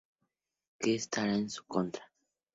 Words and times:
Que 0.79 0.95
estará 0.95 1.35
en 1.35 1.47
su 1.47 1.63
contra. 1.65 2.03